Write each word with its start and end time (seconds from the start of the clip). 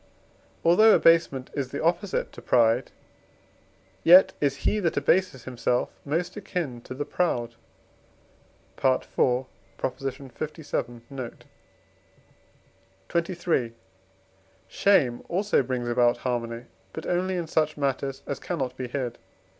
Although 0.65 0.95
abasement 0.95 1.51
is 1.53 1.69
the 1.69 1.83
opposite 1.83 2.31
to 2.31 2.41
pride, 2.41 2.89
yet 4.03 4.33
is 4.41 4.65
he 4.65 4.79
that 4.79 4.97
abases 4.97 5.43
himself 5.43 5.91
most 6.05 6.35
akin 6.35 6.81
to 6.85 6.95
the 6.95 7.05
proud 7.05 7.53
(IV. 8.83 9.05
lvii. 9.77 11.01
note). 11.11 11.45
XXIII. 13.13 13.75
Shame 14.67 15.21
also 15.29 15.61
brings 15.61 15.87
about 15.87 16.17
harmony, 16.17 16.65
but 16.93 17.05
only 17.05 17.35
in 17.37 17.45
such 17.45 17.77
matters 17.77 18.23
as 18.25 18.39
cannot 18.39 18.75
be 18.75 18.87
hid. 18.87 19.19